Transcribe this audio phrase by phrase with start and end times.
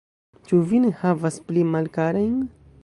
[0.47, 2.37] Ĉu vi ne havas pli malkarajn?